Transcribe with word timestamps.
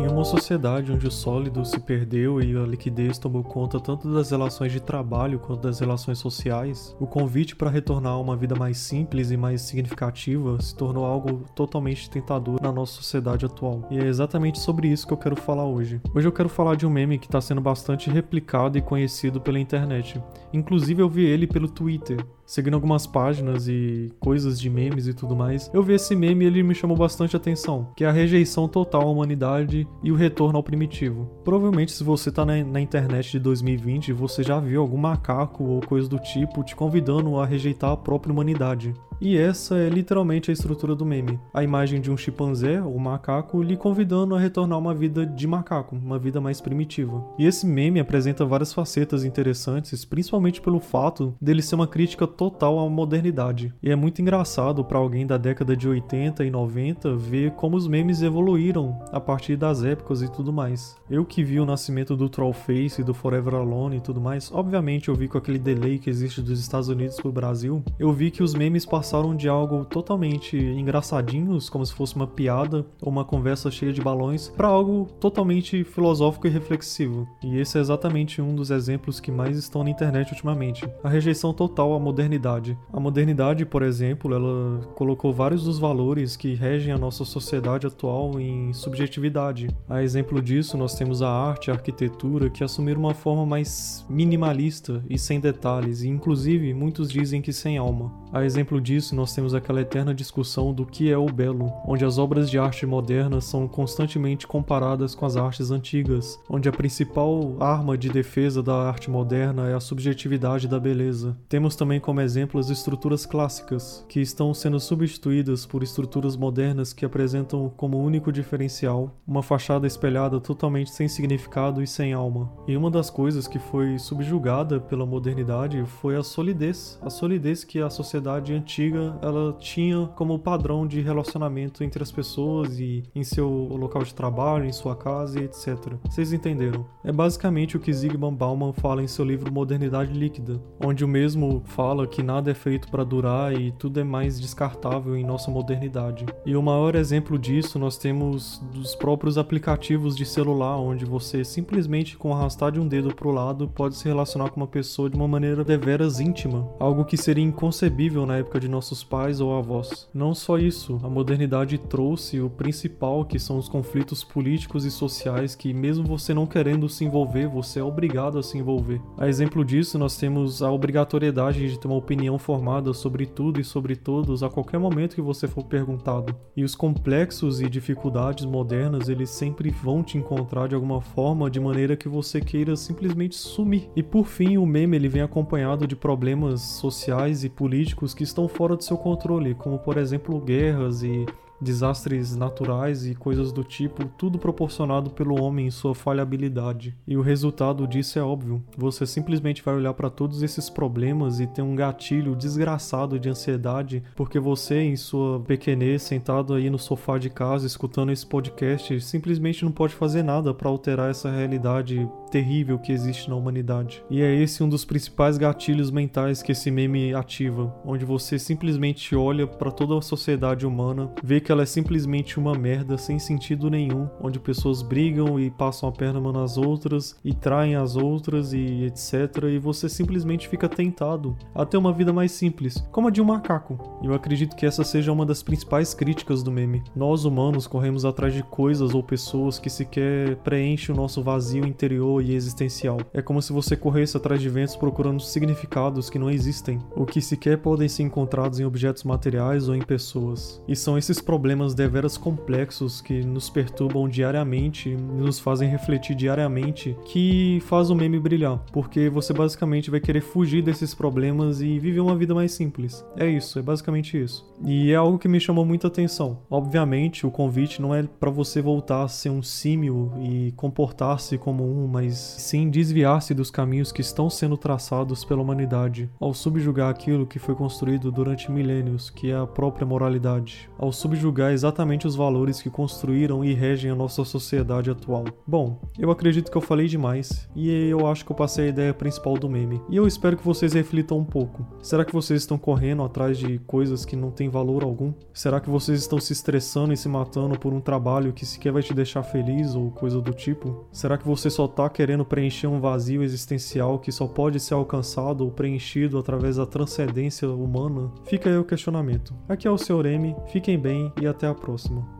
Em 0.00 0.06
uma 0.06 0.24
sociedade 0.24 0.92
onde 0.92 1.08
o 1.08 1.10
sólido 1.10 1.64
se 1.64 1.80
perdeu 1.80 2.40
e 2.40 2.56
a 2.56 2.64
liquidez 2.64 3.18
tomou 3.18 3.42
conta 3.42 3.80
tanto 3.80 4.08
das 4.12 4.30
relações 4.30 4.70
de 4.70 4.78
trabalho 4.78 5.40
quanto 5.40 5.62
das 5.62 5.80
relações 5.80 6.18
sociais, 6.18 6.96
o 7.00 7.06
convite 7.06 7.56
para 7.56 7.68
retornar 7.68 8.12
a 8.12 8.20
uma 8.20 8.36
vida 8.36 8.54
mais 8.54 8.78
simples 8.78 9.32
e 9.32 9.36
mais 9.36 9.60
significativa 9.62 10.62
se 10.62 10.72
tornou 10.72 11.04
algo 11.04 11.44
totalmente 11.52 12.08
tentador 12.08 12.62
na 12.62 12.70
nossa 12.70 12.92
sociedade 12.92 13.44
atual. 13.44 13.88
E 13.90 13.98
é 13.98 14.04
exatamente 14.04 14.60
sobre 14.60 14.86
isso 14.86 15.04
que 15.04 15.12
eu 15.12 15.18
quero 15.18 15.34
falar 15.34 15.66
hoje. 15.66 16.00
Hoje 16.14 16.28
eu 16.28 16.32
quero 16.32 16.48
falar 16.48 16.76
de 16.76 16.86
um 16.86 16.90
meme 16.90 17.18
que 17.18 17.26
está 17.26 17.40
sendo 17.40 17.60
bastante 17.60 18.08
replicado 18.08 18.78
e 18.78 18.82
conhecido 18.82 19.40
pela 19.40 19.58
internet. 19.58 20.22
Inclusive 20.52 21.02
eu 21.02 21.08
vi 21.08 21.24
ele 21.24 21.46
pelo 21.48 21.68
Twitter 21.68 22.24
seguindo 22.48 22.74
algumas 22.74 23.06
páginas 23.06 23.68
e 23.68 24.10
coisas 24.18 24.58
de 24.58 24.70
memes 24.70 25.06
e 25.06 25.12
tudo 25.12 25.36
mais, 25.36 25.70
eu 25.74 25.82
vi 25.82 25.92
esse 25.92 26.16
meme 26.16 26.46
e 26.46 26.48
ele 26.48 26.62
me 26.62 26.74
chamou 26.74 26.96
bastante 26.96 27.36
atenção, 27.36 27.92
que 27.94 28.04
é 28.04 28.08
a 28.08 28.12
rejeição 28.12 28.66
total 28.66 29.02
à 29.02 29.10
humanidade 29.10 29.86
e 30.02 30.10
o 30.10 30.16
retorno 30.16 30.56
ao 30.56 30.62
primitivo. 30.62 31.30
Provavelmente 31.44 31.92
se 31.92 32.02
você 32.02 32.32
tá 32.32 32.46
na, 32.46 32.64
na 32.64 32.80
internet 32.80 33.32
de 33.32 33.38
2020, 33.38 34.14
você 34.14 34.42
já 34.42 34.58
viu 34.58 34.80
algum 34.80 34.96
macaco 34.96 35.62
ou 35.62 35.80
coisa 35.82 36.08
do 36.08 36.18
tipo 36.18 36.64
te 36.64 36.74
convidando 36.74 37.38
a 37.38 37.44
rejeitar 37.44 37.90
a 37.90 37.96
própria 37.96 38.32
humanidade. 38.32 38.94
E 39.20 39.36
essa 39.36 39.76
é 39.76 39.88
literalmente 39.88 40.48
a 40.48 40.54
estrutura 40.54 40.94
do 40.94 41.04
meme. 41.04 41.40
A 41.52 41.64
imagem 41.64 42.00
de 42.00 42.08
um 42.08 42.16
chimpanzé, 42.16 42.80
ou 42.80 42.96
macaco, 42.98 43.62
lhe 43.62 43.76
convidando 43.76 44.34
a 44.34 44.38
retornar 44.38 44.78
uma 44.78 44.94
vida 44.94 45.26
de 45.26 45.44
macaco, 45.44 45.96
uma 45.96 46.18
vida 46.18 46.40
mais 46.40 46.60
primitiva. 46.60 47.24
E 47.36 47.44
esse 47.44 47.66
meme 47.66 47.98
apresenta 47.98 48.44
várias 48.44 48.72
facetas 48.72 49.24
interessantes, 49.24 50.04
principalmente 50.04 50.60
pelo 50.60 50.78
fato 50.78 51.34
dele 51.40 51.62
ser 51.62 51.74
uma 51.74 51.88
crítica 51.88 52.28
total 52.28 52.78
à 52.78 52.88
modernidade. 52.88 53.74
E 53.82 53.90
é 53.90 53.96
muito 53.96 54.22
engraçado 54.22 54.84
para 54.84 54.98
alguém 54.98 55.26
da 55.26 55.36
década 55.36 55.76
de 55.76 55.88
80 55.88 56.44
e 56.44 56.50
90 56.50 57.16
ver 57.16 57.50
como 57.52 57.76
os 57.76 57.88
memes 57.88 58.22
evoluíram 58.22 59.00
a 59.10 59.18
partir 59.18 59.56
das 59.56 59.82
épocas 59.82 60.22
e 60.22 60.30
tudo 60.30 60.52
mais. 60.52 60.96
Eu 61.10 61.24
que 61.24 61.42
vi 61.42 61.58
o 61.58 61.66
nascimento 61.66 62.16
do 62.16 62.28
Trollface 62.28 63.00
e 63.00 63.04
do 63.04 63.12
Forever 63.12 63.54
Alone 63.54 63.96
e 63.96 64.00
tudo 64.00 64.20
mais, 64.20 64.52
obviamente 64.52 65.08
eu 65.08 65.14
vi 65.16 65.26
com 65.26 65.38
aquele 65.38 65.58
delay 65.58 65.98
que 65.98 66.08
existe 66.08 66.40
dos 66.40 66.60
Estados 66.60 66.88
Unidos 66.88 67.16
pro 67.16 67.32
Brasil, 67.32 67.82
eu 67.98 68.12
vi 68.12 68.30
que 68.30 68.42
os 68.42 68.54
memes 68.54 68.86
passaram 68.86 69.07
de 69.36 69.48
algo 69.48 69.84
totalmente 69.86 70.56
engraçadinhos, 70.56 71.70
como 71.70 71.84
se 71.84 71.94
fosse 71.94 72.14
uma 72.14 72.26
piada 72.26 72.84
ou 73.00 73.10
uma 73.10 73.24
conversa 73.24 73.70
cheia 73.70 73.92
de 73.92 74.02
balões, 74.02 74.48
para 74.48 74.68
algo 74.68 75.06
totalmente 75.18 75.82
filosófico 75.82 76.46
e 76.46 76.50
reflexivo. 76.50 77.26
E 77.42 77.58
esse 77.58 77.78
é 77.78 77.80
exatamente 77.80 78.42
um 78.42 78.54
dos 78.54 78.70
exemplos 78.70 79.18
que 79.18 79.32
mais 79.32 79.56
estão 79.56 79.82
na 79.82 79.90
internet 79.90 80.30
ultimamente. 80.30 80.86
A 81.02 81.08
rejeição 81.08 81.54
total 81.54 81.94
à 81.94 81.98
modernidade. 81.98 82.76
A 82.92 83.00
modernidade, 83.00 83.64
por 83.64 83.82
exemplo, 83.82 84.34
ela 84.34 84.80
colocou 84.94 85.32
vários 85.32 85.64
dos 85.64 85.78
valores 85.78 86.36
que 86.36 86.54
regem 86.54 86.92
a 86.92 86.98
nossa 86.98 87.24
sociedade 87.24 87.86
atual 87.86 88.38
em 88.38 88.72
subjetividade. 88.74 89.68
A 89.88 90.02
exemplo 90.02 90.42
disso, 90.42 90.76
nós 90.76 90.94
temos 90.94 91.22
a 91.22 91.30
arte 91.30 91.70
a 91.70 91.74
arquitetura 91.74 92.50
que 92.50 92.62
assumiram 92.62 93.00
uma 93.00 93.14
forma 93.14 93.46
mais 93.46 94.04
minimalista 94.08 95.02
e 95.08 95.18
sem 95.18 95.40
detalhes, 95.40 96.02
e 96.02 96.08
inclusive 96.08 96.74
muitos 96.74 97.10
dizem 97.10 97.40
que 97.40 97.52
sem 97.52 97.78
alma. 97.78 98.12
A 98.32 98.44
exemplo 98.44 98.80
disso, 98.80 98.97
nós 99.12 99.34
temos 99.34 99.54
aquela 99.54 99.80
eterna 99.80 100.14
discussão 100.14 100.72
do 100.74 100.84
que 100.84 101.10
é 101.10 101.16
o 101.16 101.26
belo, 101.26 101.72
onde 101.86 102.04
as 102.04 102.18
obras 102.18 102.50
de 102.50 102.58
arte 102.58 102.84
modernas 102.84 103.44
são 103.44 103.68
constantemente 103.68 104.46
comparadas 104.46 105.14
com 105.14 105.24
as 105.24 105.36
artes 105.36 105.70
antigas, 105.70 106.38
onde 106.48 106.68
a 106.68 106.72
principal 106.72 107.56
arma 107.60 107.96
de 107.96 108.08
defesa 108.08 108.62
da 108.62 108.74
arte 108.74 109.10
moderna 109.10 109.68
é 109.68 109.74
a 109.74 109.80
subjetividade 109.80 110.66
da 110.66 110.80
beleza. 110.80 111.36
Temos 111.48 111.76
também 111.76 112.00
como 112.00 112.20
exemplo 112.20 112.58
as 112.58 112.70
estruturas 112.70 113.24
clássicas, 113.24 114.04
que 114.08 114.20
estão 114.20 114.52
sendo 114.52 114.80
substituídas 114.80 115.64
por 115.64 115.82
estruturas 115.82 116.36
modernas 116.36 116.92
que 116.92 117.04
apresentam 117.04 117.72
como 117.76 118.02
único 118.02 118.32
diferencial 118.32 119.14
uma 119.26 119.42
fachada 119.42 119.86
espelhada 119.86 120.40
totalmente 120.40 120.90
sem 120.90 121.08
significado 121.08 121.82
e 121.82 121.86
sem 121.86 122.12
alma. 122.12 122.50
E 122.66 122.76
uma 122.76 122.90
das 122.90 123.10
coisas 123.10 123.46
que 123.46 123.58
foi 123.58 123.98
subjugada 123.98 124.80
pela 124.80 125.06
modernidade 125.06 125.84
foi 126.00 126.16
a 126.16 126.22
solidez, 126.22 126.98
a 127.02 127.10
solidez 127.10 127.64
que 127.64 127.80
a 127.80 127.90
sociedade 127.90 128.54
antiga 128.54 128.87
ela 128.96 129.52
tinha 129.58 130.06
como 130.16 130.38
padrão 130.38 130.86
de 130.86 131.00
relacionamento 131.00 131.82
entre 131.84 132.02
as 132.02 132.10
pessoas 132.10 132.78
e 132.78 133.02
em 133.14 133.24
seu 133.24 133.48
local 133.48 134.02
de 134.02 134.14
trabalho, 134.14 134.64
em 134.64 134.72
sua 134.72 134.96
casa 134.96 135.40
e 135.40 135.44
etc. 135.44 135.94
Vocês 136.08 136.32
entenderam? 136.32 136.86
É 137.04 137.12
basicamente 137.12 137.76
o 137.76 137.80
que 137.80 137.92
Zygmunt 137.92 138.36
Bauman 138.36 138.72
fala 138.72 139.02
em 139.02 139.08
seu 139.08 139.24
livro 139.24 139.52
Modernidade 139.52 140.12
Líquida, 140.12 140.60
onde 140.84 141.04
o 141.04 141.08
mesmo 141.08 141.62
fala 141.64 142.06
que 142.06 142.22
nada 142.22 142.50
é 142.50 142.54
feito 142.54 142.88
para 142.88 143.04
durar 143.04 143.52
e 143.52 143.72
tudo 143.72 144.00
é 144.00 144.04
mais 144.04 144.40
descartável 144.40 145.16
em 145.16 145.24
nossa 145.24 145.50
modernidade. 145.50 146.26
E 146.44 146.56
o 146.56 146.62
maior 146.62 146.94
exemplo 146.94 147.38
disso 147.38 147.78
nós 147.78 147.96
temos 147.96 148.62
dos 148.72 148.94
próprios 148.94 149.38
aplicativos 149.38 150.16
de 150.16 150.24
celular, 150.24 150.76
onde 150.78 151.04
você 151.04 151.44
simplesmente 151.44 152.16
com 152.16 152.34
arrastar 152.34 152.72
de 152.72 152.80
um 152.80 152.88
dedo 152.88 153.14
para 153.14 153.28
o 153.28 153.32
lado 153.32 153.68
pode 153.68 153.96
se 153.96 154.06
relacionar 154.06 154.50
com 154.50 154.60
uma 154.60 154.66
pessoa 154.66 155.08
de 155.10 155.16
uma 155.16 155.28
maneira 155.28 155.64
deveras 155.64 156.20
íntima, 156.20 156.68
algo 156.78 157.04
que 157.04 157.16
seria 157.16 157.44
inconcebível 157.44 158.26
na 158.26 158.36
época 158.38 158.60
de 158.60 158.68
nossos 158.78 159.02
pais 159.02 159.40
ou 159.40 159.56
avós. 159.56 160.08
Não 160.14 160.32
só 160.32 160.56
isso, 160.56 161.00
a 161.02 161.08
modernidade 161.08 161.76
trouxe 161.78 162.40
o 162.40 162.48
principal, 162.48 163.24
que 163.24 163.36
são 163.36 163.58
os 163.58 163.68
conflitos 163.68 164.22
políticos 164.22 164.84
e 164.84 164.90
sociais 164.90 165.56
que 165.56 165.74
mesmo 165.74 166.04
você 166.04 166.32
não 166.32 166.46
querendo 166.46 166.88
se 166.88 167.04
envolver, 167.04 167.48
você 167.48 167.80
é 167.80 167.82
obrigado 167.82 168.38
a 168.38 168.42
se 168.42 168.56
envolver. 168.56 169.00
A 169.18 169.28
exemplo 169.28 169.64
disso, 169.64 169.98
nós 169.98 170.16
temos 170.16 170.62
a 170.62 170.70
obrigatoriedade 170.70 171.68
de 171.68 171.76
ter 171.76 171.88
uma 171.88 171.96
opinião 171.96 172.38
formada 172.38 172.94
sobre 172.94 173.26
tudo 173.26 173.60
e 173.60 173.64
sobre 173.64 173.96
todos 173.96 174.44
a 174.44 174.48
qualquer 174.48 174.78
momento 174.78 175.16
que 175.16 175.20
você 175.20 175.48
for 175.48 175.64
perguntado. 175.64 176.32
E 176.56 176.62
os 176.62 176.76
complexos 176.76 177.60
e 177.60 177.68
dificuldades 177.68 178.44
modernas, 178.44 179.08
eles 179.08 179.30
sempre 179.30 179.70
vão 179.70 180.04
te 180.04 180.16
encontrar 180.16 180.68
de 180.68 180.76
alguma 180.76 181.00
forma 181.00 181.50
de 181.50 181.58
maneira 181.58 181.96
que 181.96 182.08
você 182.08 182.40
queira 182.40 182.76
simplesmente 182.76 183.34
sumir. 183.34 183.90
E 183.96 184.04
por 184.04 184.24
fim, 184.24 184.56
o 184.56 184.64
meme 184.64 184.96
ele 184.96 185.08
vem 185.08 185.22
acompanhado 185.22 185.84
de 185.84 185.96
problemas 185.96 186.60
sociais 186.60 187.42
e 187.42 187.48
políticos 187.48 188.14
que 188.14 188.22
estão 188.22 188.46
fora 188.46 188.67
do 188.76 188.84
seu 188.84 188.96
controle, 188.96 189.54
como 189.54 189.78
por 189.78 189.96
exemplo 189.96 190.38
guerras 190.40 191.02
e 191.02 191.26
desastres 191.60 192.34
naturais 192.36 193.06
e 193.06 193.14
coisas 193.14 193.52
do 193.52 193.64
tipo, 193.64 194.04
tudo 194.16 194.38
proporcionado 194.38 195.10
pelo 195.10 195.40
homem 195.42 195.66
em 195.66 195.70
sua 195.70 195.94
falhabilidade. 195.94 196.96
E 197.06 197.16
o 197.16 197.22
resultado 197.22 197.86
disso 197.86 198.18
é 198.18 198.22
óbvio. 198.22 198.62
Você 198.76 199.06
simplesmente 199.06 199.62
vai 199.62 199.74
olhar 199.74 199.94
para 199.94 200.10
todos 200.10 200.42
esses 200.42 200.70
problemas 200.70 201.40
e 201.40 201.46
ter 201.46 201.62
um 201.62 201.74
gatilho 201.74 202.34
desgraçado 202.34 203.18
de 203.18 203.28
ansiedade, 203.28 204.02
porque 204.14 204.38
você, 204.38 204.80
em 204.80 204.96
sua 204.96 205.40
pequenez, 205.40 206.02
sentado 206.02 206.54
aí 206.54 206.70
no 206.70 206.78
sofá 206.78 207.18
de 207.18 207.30
casa 207.30 207.66
escutando 207.66 208.12
esse 208.12 208.26
podcast, 208.26 209.00
simplesmente 209.00 209.64
não 209.64 209.72
pode 209.72 209.94
fazer 209.94 210.22
nada 210.22 210.54
para 210.54 210.68
alterar 210.68 211.10
essa 211.10 211.30
realidade 211.30 212.08
terrível 212.30 212.78
que 212.78 212.92
existe 212.92 213.28
na 213.28 213.36
humanidade. 213.36 214.02
E 214.10 214.22
é 214.22 214.34
esse 214.34 214.62
um 214.62 214.68
dos 214.68 214.84
principais 214.84 215.38
gatilhos 215.38 215.90
mentais 215.90 216.42
que 216.42 216.52
esse 216.52 216.70
meme 216.70 217.14
ativa, 217.14 217.74
onde 217.84 218.04
você 218.04 218.38
simplesmente 218.38 219.16
olha 219.16 219.46
para 219.46 219.70
toda 219.70 219.96
a 219.96 220.02
sociedade 220.02 220.66
humana, 220.66 221.10
vê 221.22 221.40
que 221.40 221.47
ela 221.52 221.62
é 221.62 221.66
simplesmente 221.66 222.38
uma 222.38 222.54
merda 222.54 222.98
sem 222.98 223.18
sentido 223.18 223.70
nenhum, 223.70 224.08
onde 224.20 224.38
pessoas 224.38 224.82
brigam 224.82 225.38
e 225.38 225.50
passam 225.50 225.88
a 225.88 225.92
perna 225.92 226.18
uma 226.18 226.32
nas 226.32 226.56
outras 226.56 227.16
e 227.24 227.34
traem 227.34 227.74
as 227.74 227.96
outras 227.96 228.52
e 228.52 228.84
etc. 228.84 229.44
E 229.50 229.58
você 229.58 229.88
simplesmente 229.88 230.48
fica 230.48 230.68
tentado 230.68 231.36
a 231.54 231.64
ter 231.64 231.76
uma 231.76 231.92
vida 231.92 232.12
mais 232.12 232.32
simples, 232.32 232.86
como 232.92 233.08
a 233.08 233.10
de 233.10 233.20
um 233.20 233.24
macaco. 233.24 233.78
Eu 234.02 234.12
acredito 234.14 234.56
que 234.56 234.66
essa 234.66 234.84
seja 234.84 235.12
uma 235.12 235.26
das 235.26 235.42
principais 235.42 235.94
críticas 235.94 236.42
do 236.42 236.52
meme. 236.52 236.82
Nós 236.94 237.24
humanos 237.24 237.66
corremos 237.66 238.04
atrás 238.04 238.34
de 238.34 238.42
coisas 238.42 238.94
ou 238.94 239.02
pessoas 239.02 239.58
que 239.58 239.70
sequer 239.70 240.36
preenchem 240.36 240.94
o 240.94 240.98
nosso 240.98 241.22
vazio 241.22 241.66
interior 241.66 242.22
e 242.22 242.34
existencial. 242.34 242.98
É 243.12 243.22
como 243.22 243.42
se 243.42 243.52
você 243.52 243.76
corresse 243.76 244.16
atrás 244.16 244.40
de 244.40 244.48
ventos 244.48 244.76
procurando 244.76 245.20
significados 245.20 246.10
que 246.10 246.18
não 246.18 246.30
existem, 246.30 246.78
ou 246.94 247.06
que 247.06 247.20
sequer 247.20 247.58
podem 247.58 247.88
ser 247.88 248.02
encontrados 248.02 248.60
em 248.60 248.64
objetos 248.64 249.04
materiais 249.04 249.68
ou 249.68 249.74
em 249.74 249.82
pessoas. 249.82 250.62
E 250.68 250.76
são 250.76 250.96
esses 250.96 251.20
problemas 251.20 251.37
deveras 251.74 252.16
complexos 252.16 253.00
que 253.00 253.24
nos 253.24 253.48
perturbam 253.48 254.08
diariamente 254.08 254.96
nos 254.96 255.38
fazem 255.38 255.68
refletir 255.68 256.14
diariamente 256.14 256.96
que 257.04 257.62
faz 257.66 257.90
o 257.90 257.94
meme 257.94 258.18
brilhar, 258.18 258.58
porque 258.72 259.08
você 259.08 259.32
basicamente 259.32 259.90
vai 259.90 260.00
querer 260.00 260.20
fugir 260.20 260.62
desses 260.62 260.94
problemas 260.94 261.60
e 261.60 261.78
viver 261.78 262.00
uma 262.00 262.16
vida 262.16 262.34
mais 262.34 262.52
simples. 262.52 263.04
É 263.16 263.26
isso, 263.28 263.58
é 263.58 263.62
basicamente 263.62 264.20
isso. 264.20 264.46
E 264.64 264.90
é 264.90 264.96
algo 264.96 265.18
que 265.18 265.28
me 265.28 265.40
chamou 265.40 265.64
muita 265.64 265.86
atenção. 265.86 266.38
Obviamente, 266.50 267.26
o 267.26 267.30
convite 267.30 267.80
não 267.80 267.94
é 267.94 268.02
para 268.02 268.30
você 268.30 268.60
voltar 268.60 269.02
a 269.02 269.08
ser 269.08 269.30
um 269.30 269.42
símio 269.42 270.12
e 270.20 270.52
comportar-se 270.52 271.38
como 271.38 271.64
um, 271.64 271.86
mas 271.86 272.16
sim 272.16 272.68
desviar-se 272.68 273.34
dos 273.34 273.50
caminhos 273.50 273.92
que 273.92 274.00
estão 274.00 274.28
sendo 274.28 274.56
traçados 274.56 275.24
pela 275.24 275.42
humanidade, 275.42 276.10
ao 276.18 276.34
subjugar 276.34 276.90
aquilo 276.90 277.26
que 277.26 277.38
foi 277.38 277.54
construído 277.54 278.10
durante 278.10 278.50
milênios, 278.50 279.10
que 279.10 279.30
é 279.30 279.36
a 279.36 279.46
própria 279.46 279.86
moralidade, 279.86 280.68
ao 280.78 280.92
subjugar 280.92 281.27
julgar 281.28 281.52
exatamente 281.52 282.06
os 282.06 282.16
valores 282.16 282.62
que 282.62 282.70
construíram 282.70 283.44
e 283.44 283.52
regem 283.52 283.90
a 283.90 283.94
nossa 283.94 284.24
sociedade 284.24 284.90
atual. 284.90 285.26
Bom, 285.46 285.78
eu 285.98 286.10
acredito 286.10 286.50
que 286.50 286.56
eu 286.56 286.62
falei 286.62 286.86
demais 286.86 287.46
e 287.54 287.70
eu 287.70 288.06
acho 288.06 288.24
que 288.24 288.32
eu 288.32 288.36
passei 288.36 288.66
a 288.66 288.68
ideia 288.68 288.94
principal 288.94 289.34
do 289.34 289.48
meme. 289.48 289.82
E 289.90 289.96
eu 289.96 290.06
espero 290.06 290.38
que 290.38 290.44
vocês 290.44 290.72
reflitam 290.72 291.18
um 291.18 291.24
pouco. 291.24 291.66
Será 291.82 292.02
que 292.02 292.14
vocês 292.14 292.40
estão 292.40 292.56
correndo 292.56 293.02
atrás 293.02 293.36
de 293.36 293.58
coisas 293.66 294.06
que 294.06 294.16
não 294.16 294.30
têm 294.30 294.48
valor 294.48 294.82
algum? 294.82 295.12
Será 295.34 295.60
que 295.60 295.68
vocês 295.68 296.00
estão 296.00 296.18
se 296.18 296.32
estressando 296.32 296.94
e 296.94 296.96
se 296.96 297.10
matando 297.10 297.58
por 297.58 297.74
um 297.74 297.80
trabalho 297.80 298.32
que 298.32 298.46
sequer 298.46 298.72
vai 298.72 298.82
te 298.82 298.94
deixar 298.94 299.22
feliz 299.22 299.74
ou 299.74 299.90
coisa 299.90 300.22
do 300.22 300.32
tipo? 300.32 300.86
Será 300.90 301.18
que 301.18 301.26
você 301.26 301.50
só 301.50 301.68
tá 301.68 301.90
querendo 301.90 302.24
preencher 302.24 302.68
um 302.68 302.80
vazio 302.80 303.22
existencial 303.22 303.98
que 303.98 304.10
só 304.10 304.26
pode 304.26 304.58
ser 304.60 304.72
alcançado 304.72 305.44
ou 305.44 305.50
preenchido 305.50 306.16
através 306.16 306.56
da 306.56 306.64
transcendência 306.64 307.50
humana? 307.50 308.10
Fica 308.24 308.48
aí 308.48 308.56
o 308.56 308.64
questionamento. 308.64 309.34
Aqui 309.46 309.68
é 309.68 309.70
o 309.70 309.76
seu 309.76 310.00
Remy, 310.00 310.34
fiquem 310.50 310.78
bem 310.78 311.12
e 311.20 311.26
até 311.26 311.46
a 311.46 311.54
próxima. 311.54 312.17